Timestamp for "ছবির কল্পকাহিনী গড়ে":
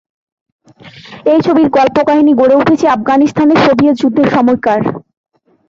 1.41-2.55